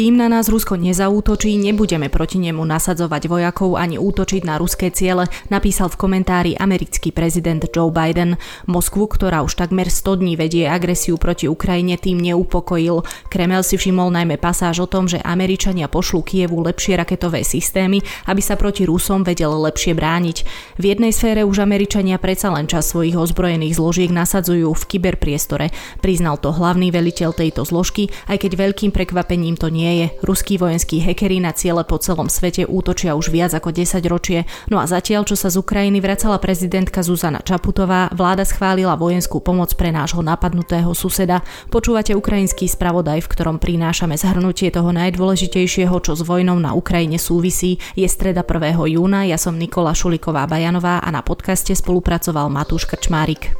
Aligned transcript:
Kým 0.00 0.16
na 0.16 0.32
nás 0.32 0.48
Rusko 0.48 0.80
nezaútočí, 0.80 1.60
nebudeme 1.60 2.08
proti 2.08 2.40
nemu 2.40 2.64
nasadzovať 2.64 3.28
vojakov 3.28 3.76
ani 3.76 4.00
útočiť 4.00 4.48
na 4.48 4.56
ruské 4.56 4.88
ciele, 4.88 5.28
napísal 5.52 5.92
v 5.92 6.00
komentári 6.00 6.56
americký 6.56 7.12
prezident 7.12 7.60
Joe 7.68 7.92
Biden. 7.92 8.40
Moskvu, 8.64 9.04
ktorá 9.04 9.44
už 9.44 9.60
takmer 9.60 9.92
100 9.92 10.24
dní 10.24 10.40
vedie 10.40 10.64
agresiu 10.64 11.20
proti 11.20 11.52
Ukrajine, 11.52 12.00
tým 12.00 12.16
neupokojil. 12.16 13.04
Kremel 13.28 13.60
si 13.60 13.76
všimol 13.76 14.08
najmä 14.08 14.40
pasáž 14.40 14.80
o 14.80 14.88
tom, 14.88 15.04
že 15.04 15.20
Američania 15.20 15.84
pošlú 15.84 16.24
Kievu 16.24 16.64
lepšie 16.64 16.96
raketové 16.96 17.44
systémy, 17.44 18.00
aby 18.24 18.40
sa 18.40 18.56
proti 18.56 18.88
Rusom 18.88 19.20
vedel 19.20 19.52
lepšie 19.52 19.92
brániť. 19.92 20.48
V 20.80 20.96
jednej 20.96 21.12
sfére 21.12 21.44
už 21.44 21.60
Američania 21.60 22.16
predsa 22.16 22.48
len 22.48 22.64
čas 22.64 22.88
svojich 22.88 23.20
ozbrojených 23.20 23.76
zložiek 23.76 24.08
nasadzujú 24.08 24.72
v 24.72 24.96
kyberpriestore. 24.96 25.68
Priznal 26.00 26.40
to 26.40 26.56
hlavný 26.56 26.88
veliteľ 26.88 27.36
tejto 27.36 27.68
zložky, 27.68 28.08
aj 28.32 28.48
keď 28.48 28.56
veľkým 28.56 28.96
prekvapením 28.96 29.60
to 29.60 29.68
nie 29.68 29.89
nie 29.90 30.06
je. 30.06 30.06
Ruskí 30.22 30.54
vojenskí 30.54 31.02
hekery 31.02 31.42
na 31.42 31.50
ciele 31.50 31.82
po 31.82 31.98
celom 31.98 32.30
svete 32.30 32.62
útočia 32.62 33.18
už 33.18 33.34
viac 33.34 33.50
ako 33.50 33.74
10 33.74 33.98
ročie. 34.06 34.46
No 34.70 34.78
a 34.78 34.86
zatiaľ, 34.86 35.26
čo 35.26 35.34
sa 35.34 35.50
z 35.50 35.58
Ukrajiny 35.58 35.98
vracala 35.98 36.38
prezidentka 36.38 37.02
Zuzana 37.02 37.42
Čaputová, 37.42 38.06
vláda 38.14 38.46
schválila 38.46 38.94
vojenskú 38.94 39.42
pomoc 39.42 39.74
pre 39.74 39.90
nášho 39.90 40.22
napadnutého 40.22 40.94
suseda. 40.94 41.42
Počúvate 41.74 42.14
ukrajinský 42.14 42.70
spravodaj, 42.70 43.26
v 43.26 43.30
ktorom 43.34 43.58
prinášame 43.58 44.14
zhrnutie 44.14 44.70
toho 44.70 44.94
najdôležitejšieho, 44.94 45.98
čo 45.98 46.14
s 46.14 46.22
vojnou 46.22 46.62
na 46.62 46.70
Ukrajine 46.70 47.18
súvisí. 47.18 47.82
Je 47.98 48.06
streda 48.06 48.46
1. 48.46 48.94
júna, 48.94 49.26
ja 49.26 49.34
som 49.34 49.58
Nikola 49.58 49.90
Šuliková 49.90 50.46
Bajanová 50.46 51.02
a 51.02 51.08
na 51.10 51.26
podcaste 51.26 51.74
spolupracoval 51.74 52.46
Matúš 52.46 52.86
Krčmárik. 52.86 53.59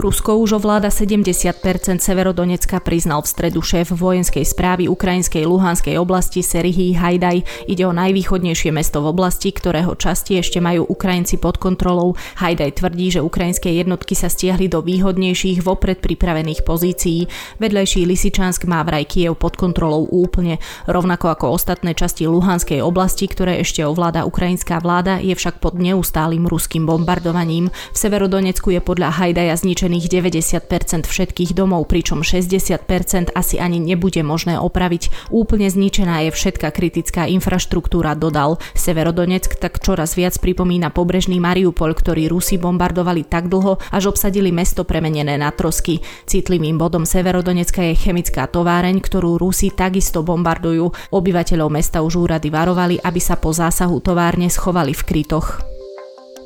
Rusko 0.00 0.40
už 0.40 0.64
ovláda 0.64 0.88
70% 0.88 1.60
Severodonecka, 2.00 2.80
priznal 2.80 3.20
v 3.20 3.28
stredu 3.28 3.60
šéf 3.60 3.92
vojenskej 3.92 4.48
správy 4.48 4.88
ukrajinskej 4.88 5.44
Luhanskej 5.44 6.00
oblasti 6.00 6.40
Serihý 6.40 6.96
Hajdaj. 6.96 7.68
Ide 7.68 7.84
o 7.84 7.92
najvýchodnejšie 7.92 8.72
mesto 8.72 9.04
v 9.04 9.12
oblasti, 9.12 9.52
ktorého 9.52 9.92
časti 10.00 10.40
ešte 10.40 10.56
majú 10.56 10.88
Ukrajinci 10.88 11.36
pod 11.36 11.60
kontrolou. 11.60 12.16
Hajdaj 12.40 12.80
tvrdí, 12.80 13.12
že 13.12 13.20
ukrajinské 13.20 13.76
jednotky 13.76 14.16
sa 14.16 14.32
stiahli 14.32 14.72
do 14.72 14.80
výhodnejších 14.80 15.60
vopred 15.60 16.00
pripravených 16.00 16.64
pozícií. 16.64 17.28
Vedlejší 17.60 18.08
Lisičansk 18.08 18.64
má 18.64 18.80
vraj 18.80 19.04
Kiev 19.04 19.36
pod 19.36 19.60
kontrolou 19.60 20.08
úplne. 20.08 20.64
Rovnako 20.88 21.28
ako 21.28 21.60
ostatné 21.60 21.92
časti 21.92 22.24
Luhanskej 22.24 22.80
oblasti, 22.80 23.28
ktoré 23.28 23.60
ešte 23.60 23.84
ovláda 23.84 24.24
ukrajinská 24.24 24.80
vláda, 24.80 25.20
je 25.20 25.36
však 25.36 25.60
pod 25.60 25.76
neustálým 25.76 26.48
ruským 26.48 26.88
bombardovaním. 26.88 27.68
V 27.92 27.96
Severodonecku 28.00 28.72
je 28.72 28.80
podľa 28.80 29.12
Hajdaja 29.20 29.60
zničený 29.60 29.89
zničených 29.90 30.06
90% 30.70 31.10
všetkých 31.10 31.50
domov, 31.50 31.90
pričom 31.90 32.22
60% 32.22 33.34
asi 33.34 33.58
ani 33.58 33.82
nebude 33.82 34.22
možné 34.22 34.54
opraviť. 34.54 35.34
Úplne 35.34 35.66
zničená 35.66 36.22
je 36.26 36.30
všetká 36.30 36.70
kritická 36.70 37.26
infraštruktúra, 37.26 38.14
dodal. 38.14 38.62
Severodonetsk 38.78 39.58
tak 39.58 39.82
čoraz 39.82 40.14
viac 40.14 40.38
pripomína 40.38 40.94
pobrežný 40.94 41.42
Mariupol, 41.42 41.90
ktorý 41.98 42.30
Rusi 42.30 42.54
bombardovali 42.54 43.26
tak 43.26 43.50
dlho, 43.50 43.82
až 43.90 44.14
obsadili 44.14 44.54
mesto 44.54 44.86
premenené 44.86 45.34
na 45.34 45.50
trosky. 45.50 45.98
Citlivým 46.30 46.78
bodom 46.78 47.02
Severodonecka 47.02 47.82
je 47.90 47.98
chemická 47.98 48.46
továreň, 48.46 49.02
ktorú 49.02 49.42
Rusi 49.42 49.74
takisto 49.74 50.22
bombardujú. 50.22 51.10
Obyvateľov 51.10 51.66
mesta 51.66 51.98
už 52.06 52.30
úrady 52.30 52.46
varovali, 52.54 53.02
aby 53.02 53.18
sa 53.18 53.34
po 53.34 53.50
zásahu 53.50 53.98
továrne 53.98 54.46
schovali 54.46 54.94
v 54.94 55.02
krytoch. 55.02 55.79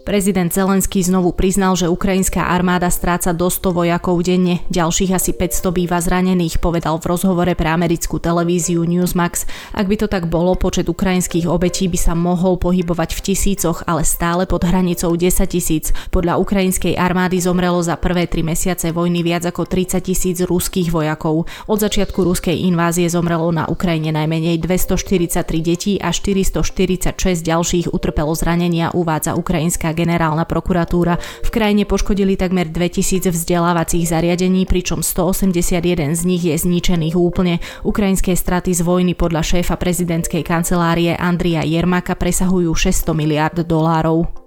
Prezident 0.04 0.52
Zelenský 0.52 1.00
znovu 1.00 1.32
priznal, 1.32 1.80
že 1.80 1.88
ukrajinská 1.88 2.52
armáda 2.52 2.92
stráca 2.92 3.32
do 3.32 3.48
100 3.48 3.72
vojakov 3.72 4.20
denne, 4.20 4.60
ďalších 4.68 5.16
asi 5.16 5.32
500 5.32 5.72
býva 5.72 5.96
zranených, 5.96 6.60
povedal 6.60 7.00
v 7.00 7.08
rozhovore 7.08 7.48
pre 7.56 7.72
americkú 7.72 8.20
televíziu 8.20 8.84
Newsmax. 8.84 9.48
Ak 9.72 9.88
by 9.88 9.96
to 9.96 10.04
tak 10.12 10.28
bolo, 10.28 10.60
počet 10.60 10.92
ukrajinských 10.92 11.48
obetí 11.48 11.88
by 11.88 11.96
sa 11.96 12.12
mohol 12.12 12.60
pohybovať 12.60 13.16
v 13.16 13.20
tisícoch, 13.32 13.88
ale 13.88 14.04
stále 14.04 14.44
pod 14.44 14.68
hranicou 14.68 15.08
10 15.08 15.40
tisíc. 15.48 15.96
Podľa 16.12 16.36
ukrajinskej 16.36 17.00
armády 17.00 17.40
zomrelo 17.40 17.80
za 17.80 17.96
prvé 17.96 18.28
tri 18.28 18.44
mesiace 18.44 18.92
vojny 18.92 19.24
viac 19.24 19.48
ako 19.48 19.64
30 19.64 20.04
tisíc 20.04 20.36
ruských 20.44 20.92
vojakov. 20.92 21.48
Od 21.64 21.78
začiatku 21.80 22.28
ruskej 22.28 22.60
invázie 22.68 23.08
zomrelo 23.08 23.48
na 23.56 23.64
Ukrajine 23.72 24.12
najmenej 24.12 24.60
243 24.60 25.48
detí 25.64 25.96
a 25.96 26.12
446 26.12 27.16
ďalších 27.40 27.88
utrpelo 27.88 28.36
zranenia, 28.36 28.92
uvádza 28.92 29.32
ukrajinská 29.32 29.93
generálna 29.96 30.44
prokuratúra. 30.44 31.16
V 31.46 31.48
krajine 31.48 31.88
poškodili 31.88 32.36
takmer 32.36 32.68
2000 32.68 33.32
vzdelávacích 33.32 34.10
zariadení, 34.10 34.68
pričom 34.68 35.00
181 35.00 36.18
z 36.18 36.22
nich 36.28 36.42
je 36.44 36.58
zničených 36.58 37.16
úplne. 37.16 37.62
Ukrajinské 37.86 38.36
straty 38.36 38.76
z 38.76 38.84
vojny 38.84 39.16
podľa 39.16 39.56
šéfa 39.56 39.78
prezidentskej 39.80 40.44
kancelárie 40.44 41.16
Andria 41.16 41.64
Jermaka 41.64 42.18
presahujú 42.18 42.74
600 42.74 43.14
miliard 43.16 43.56
dolárov. 43.56 44.43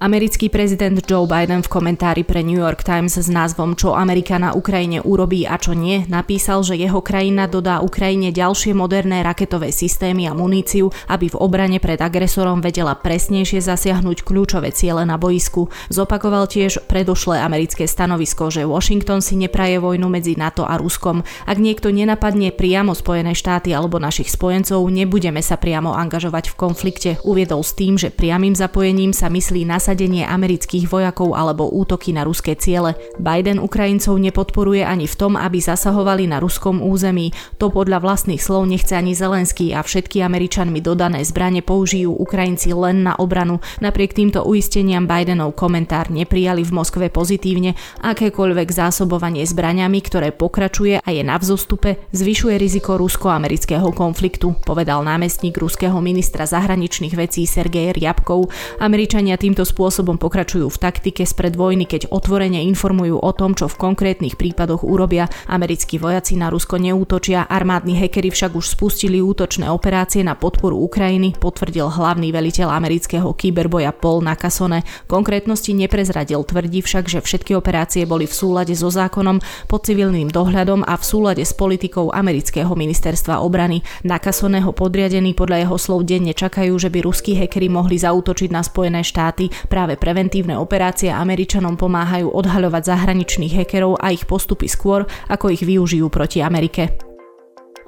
Americký 0.00 0.48
prezident 0.48 0.96
Joe 1.04 1.28
Biden 1.28 1.60
v 1.60 1.68
komentári 1.68 2.24
pre 2.24 2.40
New 2.40 2.56
York 2.56 2.80
Times 2.80 3.20
s 3.20 3.28
názvom 3.28 3.76
Čo 3.76 3.92
Amerika 3.92 4.40
na 4.40 4.56
Ukrajine 4.56 5.04
urobí 5.04 5.44
a 5.44 5.60
čo 5.60 5.76
nie, 5.76 6.08
napísal, 6.08 6.64
že 6.64 6.72
jeho 6.72 7.04
krajina 7.04 7.44
dodá 7.44 7.84
Ukrajine 7.84 8.32
ďalšie 8.32 8.72
moderné 8.72 9.20
raketové 9.20 9.68
systémy 9.68 10.24
a 10.24 10.32
muníciu, 10.32 10.88
aby 11.12 11.28
v 11.28 11.36
obrane 11.36 11.84
pred 11.84 12.00
agresorom 12.00 12.64
vedela 12.64 12.96
presnejšie 12.96 13.60
zasiahnuť 13.60 14.24
kľúčové 14.24 14.72
ciele 14.72 15.04
na 15.04 15.20
boisku. 15.20 15.68
Zopakoval 15.92 16.48
tiež 16.48 16.88
predošlé 16.88 17.36
americké 17.44 17.84
stanovisko, 17.84 18.48
že 18.48 18.64
Washington 18.64 19.20
si 19.20 19.36
nepraje 19.36 19.76
vojnu 19.84 20.08
medzi 20.08 20.32
NATO 20.32 20.64
a 20.64 20.80
Ruskom. 20.80 21.20
Ak 21.44 21.60
niekto 21.60 21.92
nenapadne 21.92 22.56
priamo 22.56 22.96
Spojené 22.96 23.36
štáty 23.36 23.76
alebo 23.76 24.00
našich 24.00 24.32
spojencov, 24.32 24.80
nebudeme 24.88 25.44
sa 25.44 25.60
priamo 25.60 25.92
angažovať 25.92 26.48
v 26.48 26.54
konflikte. 26.56 27.10
Uviedol 27.20 27.60
s 27.60 27.76
tým, 27.76 28.00
že 28.00 28.08
priamým 28.08 28.56
zapojením 28.56 29.12
sa 29.12 29.28
myslí 29.28 29.68
na 29.68 29.76
nasadenie 29.90 30.22
amerických 30.22 30.86
vojakov 30.86 31.34
alebo 31.34 31.66
útoky 31.66 32.14
na 32.14 32.22
ruské 32.22 32.54
ciele. 32.54 32.94
Biden 33.18 33.58
Ukrajincov 33.58 34.22
nepodporuje 34.22 34.86
ani 34.86 35.10
v 35.10 35.18
tom, 35.18 35.34
aby 35.34 35.58
zasahovali 35.58 36.30
na 36.30 36.38
ruskom 36.38 36.78
území. 36.78 37.34
To 37.58 37.74
podľa 37.74 37.98
vlastných 37.98 38.38
slov 38.38 38.70
nechce 38.70 38.94
ani 38.94 39.18
Zelenský 39.18 39.74
a 39.74 39.82
všetky 39.82 40.22
Američanmi 40.22 40.78
dodané 40.78 41.26
zbrane 41.26 41.58
použijú 41.66 42.14
Ukrajinci 42.14 42.70
len 42.70 43.02
na 43.02 43.18
obranu. 43.18 43.58
Napriek 43.82 44.14
týmto 44.14 44.46
uisteniam 44.46 45.10
Bidenov 45.10 45.58
komentár 45.58 46.06
neprijali 46.06 46.62
v 46.62 46.70
Moskve 46.70 47.10
pozitívne. 47.10 47.74
Akékoľvek 48.06 48.70
zásobovanie 48.70 49.42
zbraniami, 49.42 49.98
ktoré 50.06 50.30
pokračuje 50.30 51.02
a 51.02 51.08
je 51.10 51.26
na 51.26 51.34
vzostupe, 51.34 51.98
zvyšuje 52.14 52.54
riziko 52.62 52.94
rusko-amerického 52.94 53.90
konfliktu, 53.90 54.54
povedal 54.62 55.02
námestník 55.02 55.58
ruského 55.58 55.98
ministra 55.98 56.46
zahraničných 56.46 57.18
vecí 57.18 57.42
Sergej 57.42 57.98
Riabkov. 57.98 58.54
Američania 58.78 59.34
týmto 59.34 59.66
spôsobom 59.66 59.79
spôsobom 59.80 60.20
pokračujú 60.20 60.68
v 60.68 60.76
taktike 60.76 61.24
spred 61.24 61.56
vojny, 61.56 61.88
keď 61.88 62.12
otvorene 62.12 62.60
informujú 62.68 63.16
o 63.16 63.32
tom, 63.32 63.56
čo 63.56 63.64
v 63.64 63.80
konkrétnych 63.80 64.36
prípadoch 64.36 64.84
urobia. 64.84 65.24
Americkí 65.48 65.96
vojaci 65.96 66.36
na 66.36 66.52
Rusko 66.52 66.76
neútočia, 66.76 67.48
armádni 67.48 67.96
hekery 67.96 68.28
však 68.28 68.60
už 68.60 68.76
spustili 68.76 69.24
útočné 69.24 69.72
operácie 69.72 70.20
na 70.20 70.36
podporu 70.36 70.76
Ukrajiny, 70.84 71.32
potvrdil 71.40 71.88
hlavný 71.96 72.28
veliteľ 72.28 72.68
amerického 72.76 73.32
kyberboja 73.32 73.96
Paul 73.96 74.20
Nakasone. 74.20 74.84
Konkrétnosti 75.08 75.72
neprezradil, 75.72 76.44
tvrdí 76.44 76.84
však, 76.84 77.08
že 77.08 77.24
všetky 77.24 77.56
operácie 77.56 78.04
boli 78.04 78.28
v 78.28 78.36
súlade 78.36 78.76
so 78.76 78.92
zákonom, 78.92 79.40
pod 79.64 79.88
civilným 79.88 80.28
dohľadom 80.28 80.84
a 80.84 80.92
v 81.00 81.04
súlade 81.08 81.40
s 81.40 81.56
politikou 81.56 82.12
amerického 82.12 82.76
ministerstva 82.76 83.40
obrany. 83.40 83.80
Nakasoneho 84.04 84.76
podriadení 84.76 85.32
podľa 85.32 85.64
jeho 85.64 85.76
slov 85.80 86.04
denne 86.04 86.36
čakajú, 86.36 86.76
že 86.76 86.92
by 86.92 87.00
ruskí 87.00 87.32
hekery 87.32 87.72
mohli 87.72 87.96
zautočiť 87.96 88.52
na 88.52 88.60
Spojené 88.60 89.00
štáty. 89.00 89.48
Práve 89.70 89.94
preventívne 89.94 90.58
operácie 90.58 91.14
Američanom 91.14 91.78
pomáhajú 91.78 92.26
odhaľovať 92.26 92.82
zahraničných 92.90 93.62
hekerov 93.62 94.02
a 94.02 94.10
ich 94.10 94.26
postupy 94.26 94.66
skôr, 94.66 95.06
ako 95.30 95.54
ich 95.54 95.62
využijú 95.62 96.10
proti 96.10 96.42
Amerike. 96.42 97.09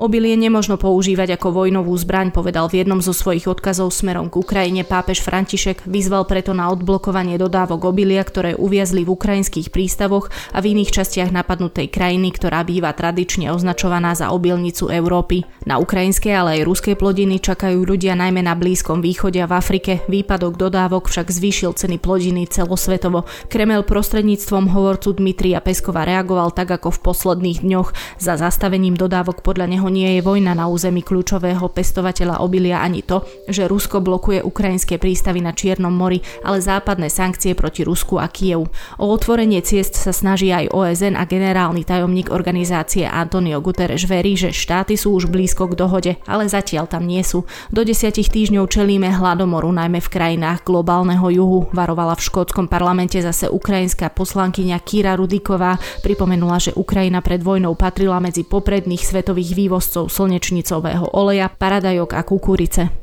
Obilie 0.00 0.40
nemožno 0.40 0.80
používať 0.80 1.36
ako 1.36 1.52
vojnovú 1.52 1.92
zbraň, 1.94 2.32
povedal 2.32 2.64
v 2.66 2.80
jednom 2.80 3.04
zo 3.04 3.12
svojich 3.12 3.44
odkazov 3.44 3.92
smerom 3.92 4.32
k 4.32 4.40
Ukrajine 4.40 4.82
pápež 4.88 5.20
František, 5.20 5.84
vyzval 5.84 6.24
preto 6.24 6.56
na 6.56 6.72
odblokovanie 6.72 7.36
dodávok 7.36 7.92
obilia, 7.92 8.24
ktoré 8.24 8.56
uviazli 8.56 9.04
v 9.04 9.12
ukrajinských 9.12 9.68
prístavoch 9.68 10.32
a 10.56 10.64
v 10.64 10.74
iných 10.74 10.96
častiach 10.96 11.30
napadnutej 11.30 11.92
krajiny, 11.92 12.32
ktorá 12.32 12.64
býva 12.64 12.90
tradične 12.96 13.52
označovaná 13.52 14.16
za 14.16 14.32
obilnicu 14.32 14.88
Európy. 14.88 15.44
Na 15.68 15.76
ukrajinské, 15.76 16.34
ale 16.34 16.58
aj 16.58 16.66
ruské 16.66 16.92
plodiny 16.96 17.38
čakajú 17.38 17.84
ľudia 17.84 18.16
najmä 18.16 18.42
na 18.42 18.56
Blízkom 18.56 19.04
východe 19.04 19.44
a 19.44 19.46
v 19.46 19.60
Afrike. 19.60 19.92
Výpadok 20.08 20.56
dodávok 20.56 21.12
však 21.12 21.28
zvýšil 21.28 21.76
ceny 21.76 22.00
plodiny 22.02 22.48
celosvetovo. 22.48 23.28
Kremel 23.52 23.84
prostredníctvom 23.86 24.72
hovorcu 24.72 25.14
Dmitria 25.14 25.60
Peskova 25.60 26.08
reagoval 26.08 26.50
tak 26.50 26.74
ako 26.74 26.90
v 26.90 27.02
posledných 27.06 27.60
dňoch. 27.62 28.18
Za 28.18 28.34
zastavením 28.40 28.98
dodávok 28.98 29.44
podľa 29.46 29.70
neho 29.70 29.81
neho 29.82 29.98
nie 29.98 30.14
je 30.14 30.22
vojna 30.22 30.54
na 30.54 30.70
území 30.70 31.02
kľúčového 31.02 31.66
pestovateľa 31.66 32.38
obilia 32.38 32.78
ani 32.86 33.02
to, 33.02 33.26
že 33.50 33.66
Rusko 33.66 33.98
blokuje 33.98 34.38
ukrajinské 34.38 34.94
prístavy 34.94 35.42
na 35.42 35.50
Čiernom 35.50 35.90
mori, 35.90 36.22
ale 36.46 36.62
západné 36.62 37.10
sankcie 37.10 37.58
proti 37.58 37.82
Rusku 37.82 38.22
a 38.22 38.30
Kiev. 38.30 38.70
O 39.02 39.10
otvorenie 39.10 39.58
ciest 39.66 39.98
sa 39.98 40.14
snaží 40.14 40.54
aj 40.54 40.70
OSN 40.70 41.18
a 41.18 41.26
generálny 41.26 41.82
tajomník 41.82 42.30
organizácie 42.30 43.10
Antonio 43.10 43.58
Guterres 43.58 44.06
verí, 44.06 44.38
že 44.38 44.54
štáty 44.54 44.94
sú 44.94 45.18
už 45.18 45.26
blízko 45.26 45.66
k 45.66 45.74
dohode, 45.74 46.12
ale 46.30 46.46
zatiaľ 46.46 46.86
tam 46.86 47.02
nie 47.02 47.26
sú. 47.26 47.42
Do 47.74 47.82
desiatich 47.82 48.30
týždňov 48.30 48.70
čelíme 48.70 49.10
hladomoru 49.10 49.74
najmä 49.74 49.98
v 49.98 50.12
krajinách 50.14 50.62
globálneho 50.62 51.26
juhu, 51.26 51.66
varovala 51.74 52.14
v 52.14 52.22
škótskom 52.22 52.70
parlamente 52.70 53.18
zase 53.18 53.50
ukrajinská 53.50 54.14
poslankyňa 54.14 54.78
Kira 54.86 55.18
Rudiková. 55.18 55.74
Pripomenula, 56.06 56.62
že 56.62 56.70
Ukrajina 56.78 57.18
pred 57.18 57.42
vojnou 57.42 57.74
patrila 57.74 58.22
medzi 58.22 58.46
popredných 58.46 59.02
svetových 59.02 59.71
vývozcov 59.72 60.12
slnečnicového 60.12 61.16
oleja, 61.16 61.48
paradajok 61.48 62.12
a 62.12 62.20
kukurice. 62.28 63.01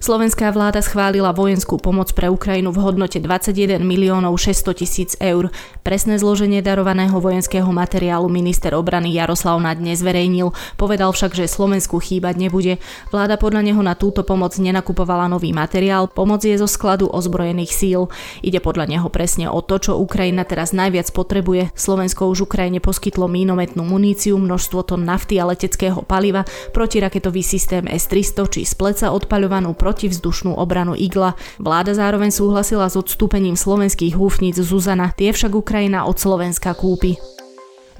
Slovenská 0.00 0.48
vláda 0.56 0.80
schválila 0.80 1.28
vojenskú 1.36 1.76
pomoc 1.76 2.08
pre 2.16 2.32
Ukrajinu 2.32 2.72
v 2.72 2.80
hodnote 2.80 3.20
21 3.20 3.84
miliónov 3.84 4.32
600 4.32 4.72
tisíc 4.72 5.12
eur. 5.20 5.52
Presné 5.84 6.16
zloženie 6.16 6.64
darovaného 6.64 7.20
vojenského 7.20 7.68
materiálu 7.68 8.32
minister 8.32 8.72
obrany 8.72 9.12
Jaroslav 9.12 9.60
na 9.60 9.76
dnes 9.76 10.00
zverejnil. 10.00 10.56
Povedal 10.80 11.12
však, 11.12 11.36
že 11.36 11.44
Slovensku 11.44 12.00
chýbať 12.00 12.40
nebude. 12.40 12.80
Vláda 13.12 13.36
podľa 13.36 13.60
neho 13.60 13.84
na 13.84 13.92
túto 13.92 14.24
pomoc 14.24 14.56
nenakupovala 14.56 15.28
nový 15.28 15.52
materiál, 15.52 16.08
pomoc 16.08 16.48
je 16.48 16.56
zo 16.56 16.64
skladu 16.64 17.04
ozbrojených 17.04 17.76
síl. 17.76 18.08
Ide 18.40 18.64
podľa 18.64 18.88
neho 18.88 19.08
presne 19.12 19.52
o 19.52 19.60
to, 19.60 19.76
čo 19.84 20.00
Ukrajina 20.00 20.48
teraz 20.48 20.72
najviac 20.72 21.12
potrebuje. 21.12 21.76
Slovensko 21.76 22.24
už 22.32 22.48
Ukrajine 22.48 22.80
poskytlo 22.80 23.28
mínometnú 23.28 23.84
muníciu, 23.84 24.40
množstvo 24.40 24.80
tón 24.96 25.04
nafty 25.04 25.36
a 25.36 25.44
leteckého 25.44 26.00
paliva, 26.08 26.48
protiraketový 26.72 27.44
systém 27.44 27.84
S-300 27.84 28.48
či 28.48 28.64
z 28.64 28.72
pleca 28.80 29.12
odpaľovanú 29.12 29.76
protivzdušnú 29.90 30.54
obranu 30.54 30.94
Igla. 30.94 31.34
Vláda 31.58 31.98
zároveň 31.98 32.30
súhlasila 32.30 32.86
s 32.86 32.94
odstúpením 32.94 33.58
slovenských 33.58 34.14
húfnic 34.14 34.54
Zuzana, 34.54 35.10
tie 35.10 35.34
však 35.34 35.50
Ukrajina 35.50 36.06
od 36.06 36.14
Slovenska 36.14 36.78
kúpi. 36.78 37.18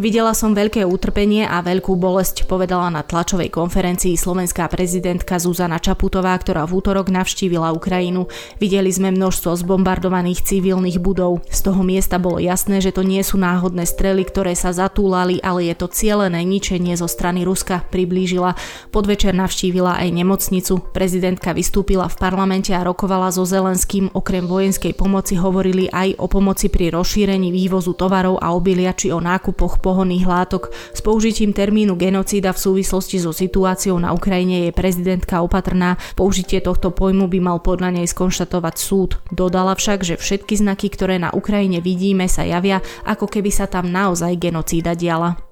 Videla 0.01 0.33
som 0.33 0.57
veľké 0.57 0.81
utrpenie 0.89 1.45
a 1.45 1.61
veľkú 1.61 1.93
bolesť, 1.93 2.49
povedala 2.49 2.89
na 2.89 3.05
tlačovej 3.05 3.53
konferencii 3.53 4.17
slovenská 4.17 4.65
prezidentka 4.73 5.37
Zuzana 5.37 5.77
Čaputová, 5.77 6.33
ktorá 6.41 6.65
v 6.65 6.81
útorok 6.81 7.13
navštívila 7.13 7.69
Ukrajinu. 7.77 8.25
Videli 8.57 8.89
sme 8.89 9.13
množstvo 9.13 9.61
zbombardovaných 9.61 10.41
civilných 10.41 11.05
budov. 11.05 11.45
Z 11.53 11.69
toho 11.69 11.85
miesta 11.85 12.17
bolo 12.17 12.41
jasné, 12.41 12.81
že 12.81 12.97
to 12.97 13.05
nie 13.05 13.21
sú 13.21 13.37
náhodné 13.37 13.85
strely, 13.85 14.25
ktoré 14.25 14.57
sa 14.57 14.73
zatúlali, 14.73 15.37
ale 15.45 15.69
je 15.69 15.77
to 15.77 15.93
cielené 15.93 16.49
ničenie 16.49 16.97
zo 16.97 17.05
strany 17.05 17.45
Ruska, 17.45 17.85
priblížila. 17.93 18.57
Podvečer 18.97 19.37
navštívila 19.37 20.01
aj 20.01 20.17
nemocnicu. 20.17 20.81
Prezidentka 20.97 21.53
vystúpila 21.53 22.09
v 22.09 22.17
parlamente 22.17 22.73
a 22.73 22.81
rokovala 22.89 23.29
so 23.37 23.45
Zelenským. 23.45 24.09
Okrem 24.17 24.49
vojenskej 24.49 24.97
pomoci 24.97 25.37
hovorili 25.37 25.93
aj 25.93 26.17
o 26.17 26.25
pomoci 26.25 26.73
pri 26.73 26.89
rozšírení 26.89 27.53
vývozu 27.53 27.93
tovarov 27.93 28.41
a 28.41 28.57
obilia 28.57 28.97
či 28.97 29.13
o 29.13 29.21
nákupoch 29.21 29.77
po 29.85 29.90
pohonných 29.91 30.23
látok. 30.23 30.71
S 30.95 31.03
použitím 31.03 31.51
termínu 31.51 31.99
genocída 31.99 32.55
v 32.55 32.63
súvislosti 32.63 33.19
so 33.19 33.35
situáciou 33.35 33.99
na 33.99 34.15
Ukrajine 34.15 34.71
je 34.71 34.79
prezidentka 34.79 35.43
opatrná. 35.43 35.99
Použitie 36.15 36.63
tohto 36.63 36.95
pojmu 36.95 37.27
by 37.27 37.39
mal 37.43 37.59
podľa 37.59 37.99
nej 37.99 38.07
skonštatovať 38.07 38.75
súd. 38.79 39.19
Dodala 39.35 39.75
však, 39.75 40.07
že 40.07 40.15
všetky 40.15 40.55
znaky, 40.63 40.95
ktoré 40.95 41.19
na 41.19 41.35
Ukrajine 41.35 41.83
vidíme, 41.83 42.31
sa 42.31 42.47
javia, 42.47 42.79
ako 43.03 43.27
keby 43.27 43.51
sa 43.51 43.67
tam 43.67 43.91
naozaj 43.91 44.39
genocída 44.39 44.95
diala. 44.95 45.50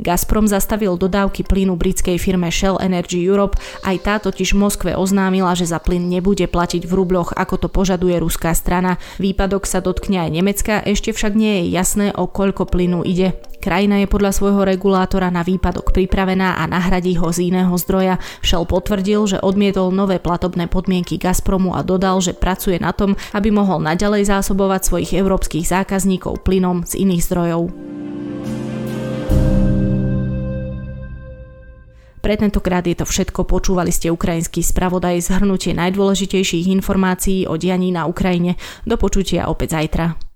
Gazprom 0.00 0.48
zastavil 0.48 0.96
dodávky 0.96 1.44
plynu 1.44 1.76
britskej 1.76 2.16
firme 2.16 2.48
Shell 2.48 2.80
Energy 2.80 3.20
Europe, 3.20 3.60
aj 3.84 3.96
tá 4.00 4.14
totiž 4.16 4.56
Moskve 4.56 4.96
oznámila, 4.96 5.52
že 5.52 5.68
za 5.68 5.76
plyn 5.76 6.08
nebude 6.08 6.48
platiť 6.48 6.88
v 6.88 6.92
rubloch, 6.96 7.36
ako 7.36 7.60
to 7.60 7.68
požaduje 7.68 8.16
ruská 8.16 8.56
strana. 8.56 8.96
Výpadok 9.20 9.68
sa 9.68 9.84
dotkne 9.84 10.24
aj 10.24 10.30
Nemecka, 10.32 10.74
ešte 10.80 11.12
však 11.12 11.36
nie 11.36 11.64
je 11.64 11.76
jasné, 11.76 12.06
o 12.16 12.24
koľko 12.24 12.64
plynu 12.64 13.04
ide. 13.04 13.36
Krajina 13.62 14.02
je 14.02 14.10
podľa 14.10 14.34
svojho 14.34 14.66
regulátora 14.66 15.30
na 15.30 15.46
výpadok 15.46 15.94
pripravená 15.94 16.58
a 16.58 16.66
nahradí 16.66 17.14
ho 17.14 17.30
z 17.30 17.54
iného 17.54 17.70
zdroja. 17.78 18.18
Shell 18.42 18.66
potvrdil, 18.66 19.22
že 19.30 19.38
odmietol 19.38 19.94
nové 19.94 20.18
platobné 20.18 20.66
podmienky 20.66 21.14
Gazpromu 21.14 21.78
a 21.78 21.86
dodal, 21.86 22.18
že 22.18 22.34
pracuje 22.34 22.82
na 22.82 22.90
tom, 22.90 23.14
aby 23.30 23.54
mohol 23.54 23.78
naďalej 23.78 24.26
zásobovať 24.34 24.82
svojich 24.82 25.14
európskych 25.14 25.62
zákazníkov 25.62 26.42
plynom 26.42 26.82
z 26.82 27.06
iných 27.06 27.22
zdrojov. 27.22 27.91
Pre 32.32 32.40
tentokrát 32.48 32.80
je 32.80 32.96
to 32.96 33.04
všetko, 33.04 33.44
počúvali 33.44 33.92
ste 33.92 34.08
ukrajinský 34.08 34.64
spravodaj 34.64 35.20
zhrnutie 35.20 35.76
najdôležitejších 35.76 36.64
informácií 36.72 37.44
o 37.44 37.60
dianí 37.60 37.92
na 37.92 38.08
Ukrajine. 38.08 38.56
Do 38.88 38.96
počutia 38.96 39.52
opäť 39.52 39.76
zajtra. 39.76 40.31